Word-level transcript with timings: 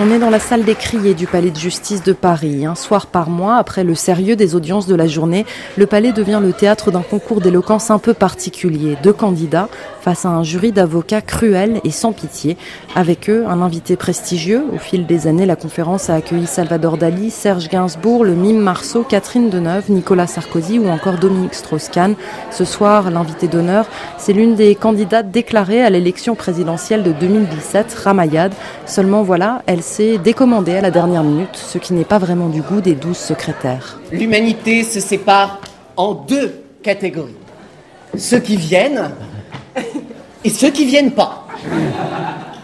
On 0.00 0.12
est 0.12 0.20
dans 0.20 0.30
la 0.30 0.38
salle 0.38 0.62
des 0.62 0.76
criers 0.76 1.14
du 1.14 1.26
palais 1.26 1.50
de 1.50 1.56
justice 1.56 2.04
de 2.04 2.12
Paris. 2.12 2.64
Un 2.64 2.76
soir 2.76 3.08
par 3.08 3.30
mois, 3.30 3.56
après 3.56 3.82
le 3.82 3.96
sérieux 3.96 4.36
des 4.36 4.54
audiences 4.54 4.86
de 4.86 4.94
la 4.94 5.08
journée, 5.08 5.44
le 5.76 5.86
palais 5.86 6.12
devient 6.12 6.38
le 6.40 6.52
théâtre 6.52 6.92
d'un 6.92 7.02
concours 7.02 7.40
d'éloquence 7.40 7.90
un 7.90 7.98
peu 7.98 8.14
particulier. 8.14 8.96
Deux 9.02 9.12
candidats 9.12 9.68
face 10.00 10.24
à 10.24 10.28
un 10.28 10.44
jury 10.44 10.70
d'avocats 10.70 11.20
cruels 11.20 11.80
et 11.82 11.90
sans 11.90 12.12
pitié. 12.12 12.56
Avec 12.94 13.28
eux, 13.28 13.44
un 13.48 13.60
invité 13.60 13.96
prestigieux. 13.96 14.62
Au 14.72 14.78
fil 14.78 15.04
des 15.04 15.26
années, 15.26 15.46
la 15.46 15.56
conférence 15.56 16.10
a 16.10 16.14
accueilli 16.14 16.46
Salvador 16.46 16.96
Dali, 16.96 17.30
Serge 17.30 17.68
Gainsbourg, 17.68 18.24
le 18.24 18.34
mime 18.34 18.60
Marceau, 18.60 19.02
Catherine 19.02 19.50
Deneuve, 19.50 19.90
Nicolas 19.90 20.28
Sarkozy 20.28 20.78
ou 20.78 20.88
encore 20.88 21.18
Dominique 21.18 21.54
Strauss-Kahn. 21.54 22.14
Ce 22.52 22.64
soir, 22.64 23.10
l'invité 23.10 23.48
d'honneur, 23.48 23.86
c'est 24.16 24.32
l'une 24.32 24.54
des 24.54 24.76
candidates 24.76 25.32
déclarées 25.32 25.82
à 25.82 25.90
l'élection 25.90 26.36
présidentielle 26.36 27.02
de 27.02 27.10
2017, 27.10 27.94
Ramayad. 28.04 28.54
Seulement 28.86 29.24
voilà, 29.24 29.62
elle 29.66 29.82
s'est 29.88 30.18
décommandée 30.18 30.76
à 30.76 30.80
la 30.82 30.90
dernière 30.90 31.24
minute, 31.24 31.56
ce 31.56 31.78
qui 31.78 31.94
n'est 31.94 32.04
pas 32.04 32.18
vraiment 32.18 32.48
du 32.48 32.60
goût 32.60 32.80
des 32.80 32.94
douze 32.94 33.16
secrétaires. 33.16 33.98
L'humanité 34.12 34.82
se 34.84 35.00
sépare 35.00 35.60
en 35.96 36.12
deux 36.12 36.62
catégories. 36.82 37.34
Ceux 38.16 38.38
qui 38.38 38.56
viennent 38.56 39.10
et 40.44 40.50
ceux 40.50 40.70
qui 40.70 40.84
viennent 40.84 41.12
pas. 41.12 41.46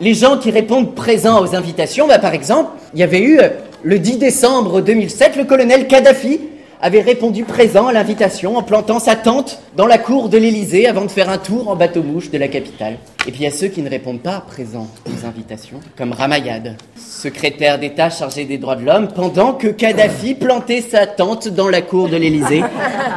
Les 0.00 0.14
gens 0.14 0.38
qui 0.38 0.52
répondent 0.52 0.94
présents 0.94 1.42
aux 1.42 1.56
invitations, 1.56 2.06
bah, 2.06 2.20
par 2.20 2.34
exemple, 2.34 2.70
il 2.94 3.00
y 3.00 3.02
avait 3.02 3.20
eu 3.20 3.40
euh, 3.40 3.48
le 3.82 3.98
10 3.98 4.18
décembre 4.18 4.80
2007, 4.80 5.36
le 5.36 5.44
colonel 5.44 5.88
Kadhafi 5.88 6.40
avait 6.80 7.00
répondu 7.00 7.42
présent 7.42 7.88
à 7.88 7.92
l'invitation 7.92 8.56
en 8.56 8.62
plantant 8.62 9.00
sa 9.00 9.16
tente 9.16 9.60
dans 9.76 9.86
la 9.86 9.98
cour 9.98 10.28
de 10.28 10.38
l'Élysée 10.38 10.86
avant 10.86 11.04
de 11.04 11.10
faire 11.10 11.28
un 11.28 11.38
tour 11.38 11.68
en 11.68 11.74
bateau-mouche 11.74 12.30
de 12.30 12.38
la 12.38 12.46
capitale. 12.46 12.96
Et 13.26 13.30
puis 13.30 13.40
il 13.40 13.44
y 13.44 13.46
a 13.46 13.50
ceux 13.50 13.68
qui 13.68 13.82
ne 13.82 13.90
répondent 13.90 14.22
pas 14.22 14.40
présent 14.40 14.88
aux 15.06 15.26
invitations, 15.26 15.80
comme 15.96 16.12
Ramayad, 16.12 16.76
secrétaire 16.96 17.78
d'État 17.78 18.08
chargé 18.08 18.44
des 18.46 18.56
droits 18.56 18.76
de 18.76 18.84
l'homme, 18.84 19.08
pendant 19.08 19.52
que 19.52 19.68
Kadhafi 19.68 20.34
plantait 20.34 20.80
sa 20.80 21.06
tente 21.06 21.48
dans 21.48 21.68
la 21.68 21.82
cour 21.82 22.08
de 22.08 22.16
l'Élysée 22.16 22.62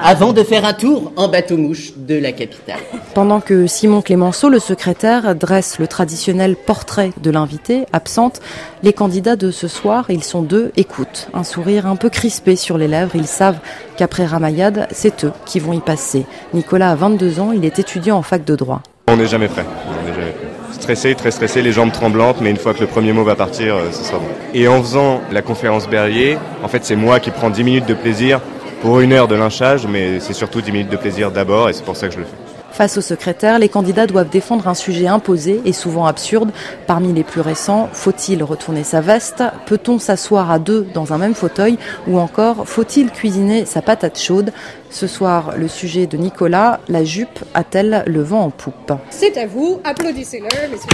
avant 0.04 0.34
de 0.34 0.44
faire 0.44 0.66
un 0.66 0.74
tour 0.74 1.14
en 1.16 1.30
bateau-mouche 1.30 1.94
de 1.96 2.16
la 2.16 2.32
capitale. 2.32 2.80
Pendant 3.14 3.40
que 3.40 3.68
Simon 3.68 4.02
Clémenceau, 4.02 4.50
le 4.50 4.60
secrétaire, 4.60 5.36
dresse 5.36 5.80
le 5.80 5.88
traditionnel 5.88 6.56
portrait 6.56 7.12
de 7.22 7.32
l'invité, 7.32 7.86
absente, 7.94 8.42
les 8.84 8.94
candidats 8.94 9.36
de 9.36 9.52
ce 9.52 9.68
soir, 9.68 10.10
ils 10.10 10.24
sont 10.24 10.42
deux, 10.42 10.72
écoutent, 10.76 11.30
un 11.34 11.44
sourire 11.44 11.86
un 11.86 11.96
peu 11.96 12.10
crispé 12.10 12.56
sur 12.56 12.78
les 12.78 12.88
lèvres, 12.88 13.16
ils 13.16 13.28
savent 13.28 13.60
qu'après 13.96 14.26
Ramayad, 14.26 14.88
c'est 14.92 15.26
eux 15.26 15.34
qui 15.46 15.60
vont 15.60 15.74
y 15.74 15.80
passer. 15.80 16.26
Nicolas 16.54 16.92
a 16.92 16.96
22 16.96 17.40
ans, 17.40 17.52
il 17.52 17.64
est 17.64 17.80
étudiant 17.80 18.18
en 18.18 18.24
fac 18.24 18.44
de 18.44 18.56
droit. 18.56 18.82
On 19.08 19.18
n'est 19.18 19.28
jamais 19.28 19.50
prêt. 19.50 19.66
On 19.90 20.06
n'est 20.06 20.14
jamais 20.14 20.32
prêt. 20.32 20.61
Stressé, 20.72 21.16
très 21.16 21.32
stressé, 21.32 21.62
les 21.62 21.72
jambes 21.72 21.92
tremblantes, 21.92 22.42
mais 22.42 22.50
une 22.50 22.58
fois 22.58 22.74
que 22.74 22.80
le 22.80 22.88
premier 22.88 23.14
mot 23.14 23.24
va 23.24 23.36
partir, 23.36 23.76
euh, 23.76 23.92
ce 23.92 24.04
sera 24.04 24.20
bon. 24.20 24.28
Et 24.54 24.68
en 24.68 24.82
faisant 24.82 25.22
la 25.32 25.42
conférence 25.42 25.88
Berlier, 25.88 26.38
en 26.64 26.68
fait, 26.68 26.84
c'est 26.84 26.96
moi 26.96 27.20
qui 27.20 27.32
prends 27.32 27.50
10 27.50 27.64
minutes 27.64 27.86
de 27.88 27.94
plaisir 27.94 28.40
pour 28.82 29.00
une 29.00 29.14
heure 29.14 29.28
de 29.28 29.36
lynchage, 29.36 29.86
mais 29.88 30.20
c'est 30.20 30.34
surtout 30.34 30.62
10 30.62 30.72
minutes 30.72 30.90
de 30.90 30.98
plaisir 30.98 31.32
d'abord, 31.32 31.70
et 31.70 31.74
c'est 31.74 31.86
pour 31.86 31.96
ça 31.96 32.08
que 32.08 32.14
je 32.14 32.20
le 32.20 32.26
fais. 32.26 32.51
Face 32.72 32.98
au 32.98 33.02
secrétaire, 33.02 33.60
les 33.60 33.68
candidats 33.68 34.08
doivent 34.08 34.30
défendre 34.30 34.68
un 34.68 34.74
sujet 34.74 35.08
imposé 35.08 35.62
et 35.66 35.74
souvent 35.74 36.06
absurde. 36.06 36.52
Parmi 36.88 37.12
les 37.12 37.24
plus 37.24 37.42
récents, 37.42 37.90
faut-il 37.92 38.44
retourner 38.44 38.84
sa 38.84 39.02
veste? 39.02 39.44
Peut-on 39.66 40.00
s'asseoir 40.00 40.50
à 40.50 40.58
deux 40.58 40.88
dans 40.94 41.12
un 41.12 41.18
même 41.18 41.36
fauteuil? 41.36 41.78
Ou 42.08 42.18
encore, 42.18 42.68
faut-il 42.68 43.12
cuisiner 43.12 43.66
sa 43.66 43.82
patate 43.82 44.18
chaude? 44.18 44.54
Ce 44.90 45.06
soir, 45.06 45.54
le 45.58 45.68
sujet 45.68 46.08
de 46.08 46.18
Nicolas, 46.18 46.80
la 46.88 47.04
jupe 47.04 47.40
a-t-elle 47.54 48.04
le 48.08 48.22
vent 48.22 48.46
en 48.46 48.50
poupe? 48.50 48.94
C'est 49.10 49.38
à 49.38 49.48
vous, 49.48 49.82
applaudissez-le, 49.84 50.72
messieurs 50.72 50.88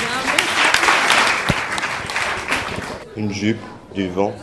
Une 3.16 3.32
jupe, 3.32 3.62
du 3.94 4.10
vent, 4.10 4.34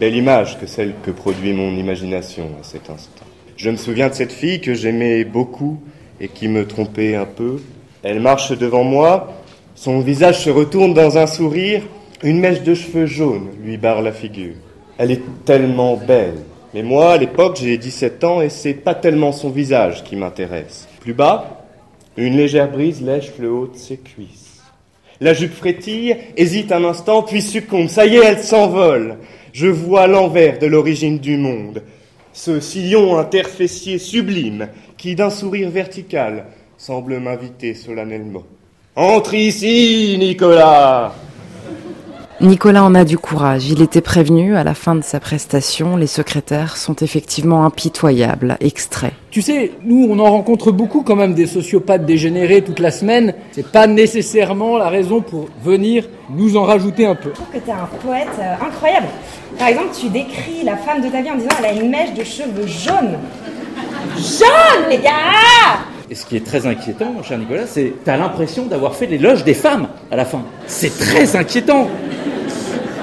belle 0.00 0.16
image 0.16 0.58
que 0.58 0.66
celle 0.66 0.94
que 1.04 1.10
produit 1.10 1.52
mon 1.52 1.76
imagination 1.76 2.50
à 2.60 2.64
cet 2.64 2.90
instant. 2.90 3.24
Je 3.56 3.70
me 3.70 3.76
souviens 3.76 4.08
de 4.08 4.14
cette 4.14 4.32
fille 4.32 4.60
que 4.60 4.74
j'aimais 4.74 5.24
beaucoup 5.24 5.78
et 6.20 6.28
qui 6.28 6.48
me 6.48 6.66
trompait 6.66 7.14
un 7.14 7.26
peu. 7.26 7.60
Elle 8.02 8.20
marche 8.20 8.56
devant 8.56 8.84
moi, 8.84 9.32
son 9.74 10.00
visage 10.00 10.40
se 10.40 10.50
retourne 10.50 10.94
dans 10.94 11.18
un 11.18 11.26
sourire, 11.26 11.82
une 12.22 12.40
mèche 12.40 12.62
de 12.62 12.74
cheveux 12.74 13.06
jaunes 13.06 13.48
lui 13.62 13.76
barre 13.76 14.02
la 14.02 14.12
figure. 14.12 14.54
Elle 14.96 15.10
est 15.10 15.22
tellement 15.44 15.96
belle. 15.96 16.38
Mais 16.72 16.82
moi, 16.82 17.12
à 17.12 17.16
l'époque, 17.16 17.58
j'ai 17.60 17.76
17 17.76 18.24
ans 18.24 18.40
et 18.40 18.48
c'est 18.48 18.74
pas 18.74 18.94
tellement 18.94 19.32
son 19.32 19.50
visage 19.50 20.04
qui 20.04 20.16
m'intéresse. 20.16 20.88
Plus 21.00 21.12
bas, 21.12 21.66
une 22.16 22.36
légère 22.36 22.70
brise 22.70 23.02
lèche 23.02 23.32
le 23.38 23.50
haut 23.50 23.66
de 23.66 23.76
ses 23.76 23.98
cuisses. 23.98 24.62
La 25.20 25.34
jupe 25.34 25.54
frétille, 25.54 26.16
hésite 26.36 26.72
un 26.72 26.84
instant, 26.84 27.22
puis 27.22 27.42
succombe. 27.42 27.88
Ça 27.88 28.06
y 28.06 28.16
est, 28.16 28.24
elle 28.24 28.42
s'envole. 28.42 29.16
Je 29.52 29.66
vois 29.66 30.06
l'envers 30.06 30.58
de 30.58 30.66
l'origine 30.66 31.18
du 31.18 31.36
monde. 31.36 31.82
Ce 32.36 32.60
sillon 32.60 33.16
interfessier 33.16 33.98
sublime 33.98 34.68
qui, 34.98 35.14
d'un 35.14 35.30
sourire 35.30 35.70
vertical, 35.70 36.44
semble 36.76 37.18
m'inviter 37.18 37.72
solennellement. 37.72 38.44
Entre 38.94 39.32
ici, 39.32 40.16
Nicolas 40.18 41.14
Nicolas 42.42 42.84
en 42.84 42.94
a 42.94 43.04
du 43.04 43.16
courage. 43.16 43.70
Il 43.70 43.80
était 43.80 44.02
prévenu 44.02 44.56
à 44.56 44.64
la 44.64 44.74
fin 44.74 44.94
de 44.94 45.02
sa 45.02 45.20
prestation. 45.20 45.96
Les 45.96 46.06
secrétaires 46.06 46.76
sont 46.76 46.96
effectivement 46.96 47.64
impitoyables. 47.64 48.58
Extrait. 48.60 49.12
Tu 49.30 49.40
sais, 49.40 49.72
nous, 49.84 50.06
on 50.10 50.18
en 50.18 50.30
rencontre 50.30 50.70
beaucoup 50.70 51.02
quand 51.02 51.16
même 51.16 51.32
des 51.32 51.46
sociopathes 51.46 52.04
dégénérés 52.04 52.60
toute 52.60 52.78
la 52.78 52.90
semaine. 52.90 53.32
C'est 53.52 53.72
pas 53.72 53.86
nécessairement 53.86 54.76
la 54.76 54.90
raison 54.90 55.22
pour 55.22 55.48
venir 55.64 56.04
nous 56.28 56.58
en 56.58 56.64
rajouter 56.64 57.06
un 57.06 57.14
peu. 57.14 57.30
Je 57.30 57.34
trouve 57.34 57.52
que 57.54 57.58
t'es 57.58 57.72
un 57.72 57.88
poète 58.04 58.28
euh, 58.38 58.66
incroyable. 58.66 59.06
Par 59.58 59.68
exemple, 59.68 59.88
tu 59.98 60.10
décris 60.10 60.62
la 60.62 60.76
femme 60.76 61.00
de 61.00 61.08
ta 61.08 61.22
vie 61.22 61.30
en 61.30 61.36
disant 61.36 61.48
elle 61.58 61.64
a 61.64 61.72
une 61.72 61.90
mèche 61.90 62.12
de 62.12 62.22
cheveux 62.22 62.66
jaunes. 62.66 63.16
Jaune, 64.18 64.90
les 64.90 64.98
gars 64.98 65.80
Et 66.08 66.14
ce 66.14 66.24
qui 66.24 66.36
est 66.36 66.44
très 66.44 66.66
inquiétant, 66.66 67.12
mon 67.12 67.22
cher 67.22 67.36
Nicolas, 67.36 67.66
c'est 67.66 67.86
que 67.86 68.04
t'as 68.04 68.16
l'impression 68.16 68.66
d'avoir 68.66 68.94
fait 68.94 69.06
l'éloge 69.06 69.42
des 69.42 69.54
femmes 69.54 69.88
à 70.10 70.16
la 70.16 70.24
fin. 70.24 70.42
C'est 70.66 70.96
très 70.96 71.34
inquiétant. 71.34 71.88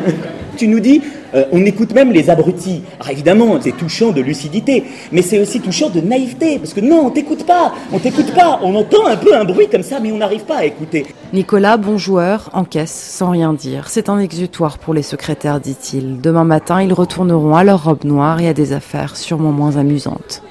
tu 0.57 0.67
nous 0.69 0.79
dis, 0.79 1.01
euh, 1.35 1.43
on 1.51 1.65
écoute 1.65 1.93
même 1.93 2.13
les 2.13 2.29
abrutis. 2.29 2.81
Alors 2.99 3.11
évidemment, 3.11 3.57
c'est 3.59 3.75
touchant 3.75 4.11
de 4.11 4.21
lucidité, 4.21 4.85
mais 5.11 5.21
c'est 5.21 5.39
aussi 5.39 5.59
touchant 5.59 5.89
de 5.89 5.99
naïveté, 5.99 6.59
parce 6.59 6.73
que 6.73 6.79
non, 6.79 7.07
on 7.07 7.09
t'écoute 7.09 7.45
pas, 7.45 7.73
on 7.91 7.99
t'écoute 7.99 8.33
pas, 8.33 8.59
on 8.63 8.73
entend 8.75 9.05
un 9.07 9.17
peu 9.17 9.35
un 9.35 9.43
bruit 9.43 9.67
comme 9.67 9.83
ça, 9.83 9.99
mais 9.99 10.11
on 10.11 10.17
n'arrive 10.17 10.45
pas 10.45 10.57
à 10.57 10.65
écouter. 10.65 11.05
Nicolas, 11.33 11.75
bon 11.75 11.97
joueur, 11.97 12.49
encaisse 12.53 12.93
sans 12.93 13.31
rien 13.31 13.51
dire. 13.53 13.89
C'est 13.89 14.07
un 14.07 14.19
exutoire 14.19 14.77
pour 14.77 14.93
les 14.93 15.03
secrétaires, 15.03 15.59
dit-il. 15.59 16.21
Demain 16.21 16.45
matin, 16.45 16.81
ils 16.81 16.93
retourneront 16.93 17.55
à 17.55 17.63
leur 17.63 17.83
robe 17.83 18.05
noire 18.05 18.39
et 18.39 18.47
à 18.47 18.53
des 18.53 18.71
affaires 18.71 19.17
sûrement 19.17 19.51
moins 19.51 19.75
amusantes. 19.75 20.41